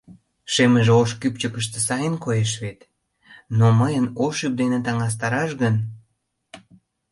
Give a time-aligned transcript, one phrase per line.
[0.53, 2.79] Шемыже ош кӱпчыкыштӧ сайын коеш вет,
[3.57, 5.75] ну, мыйын ош ӱп дене таҥастараш гын.